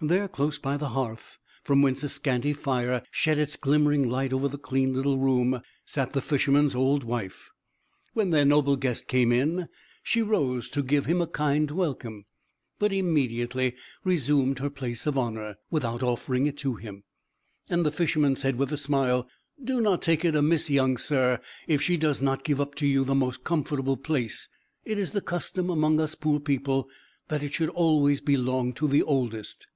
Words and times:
There, 0.00 0.28
close 0.28 0.58
by 0.58 0.76
the 0.76 0.90
hearth, 0.90 1.38
from 1.62 1.80
whence 1.80 2.02
a 2.02 2.10
scanty 2.10 2.52
fire 2.52 3.02
shed 3.10 3.38
its 3.38 3.56
glimmering 3.56 4.06
light 4.06 4.34
over 4.34 4.48
the 4.48 4.58
clean 4.58 4.92
little 4.92 5.16
room, 5.18 5.62
sat 5.86 6.12
the 6.12 6.20
Fisherman's 6.20 6.74
old 6.74 7.04
wife. 7.04 7.48
When 8.12 8.28
their 8.28 8.44
noble 8.44 8.76
guest 8.76 9.08
came 9.08 9.32
in, 9.32 9.66
she 10.02 10.20
rose 10.20 10.68
to 10.70 10.82
give 10.82 11.06
him 11.06 11.22
a 11.22 11.26
kind 11.26 11.70
welcome, 11.70 12.26
but 12.78 12.92
immediately 12.92 13.76
resumed 14.04 14.58
her 14.58 14.68
place 14.68 15.06
of 15.06 15.16
honour, 15.16 15.56
without 15.70 16.02
offering 16.02 16.44
it 16.46 16.58
to 16.58 16.74
him; 16.74 17.04
and 17.70 17.86
the 17.86 17.90
Fisherman 17.90 18.36
said 18.36 18.56
with 18.56 18.72
a 18.74 18.76
smile: 18.76 19.26
"Do 19.62 19.80
not 19.80 20.02
take 20.02 20.22
it 20.22 20.36
amiss, 20.36 20.68
young 20.68 20.98
sir, 20.98 21.40
if 21.66 21.80
she 21.80 21.96
does 21.96 22.20
not 22.20 22.44
give 22.44 22.60
up 22.60 22.74
to 22.74 22.86
you 22.86 23.04
the 23.04 23.14
most 23.14 23.42
comfortable 23.42 23.96
place; 23.96 24.48
it 24.84 24.98
is 24.98 25.12
the 25.12 25.22
custom 25.22 25.70
among 25.70 25.98
us 25.98 26.14
poor 26.14 26.40
people 26.40 26.90
that 27.28 27.42
it 27.42 27.54
should 27.54 27.70
always 27.70 28.20
belong 28.20 28.74
to 28.74 28.86
the 28.86 29.02
oldest." 29.02 29.66